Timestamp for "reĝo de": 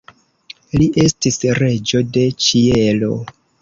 1.61-2.29